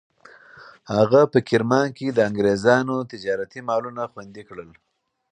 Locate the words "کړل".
4.49-4.69